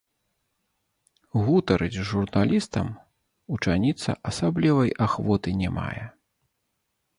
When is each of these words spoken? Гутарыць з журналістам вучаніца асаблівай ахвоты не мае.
Гутарыць 1.43 1.97
з 1.97 2.05
журналістам 2.13 2.89
вучаніца 3.55 4.17
асаблівай 4.33 4.89
ахвоты 5.09 5.49
не 5.63 5.69
мае. 5.79 6.05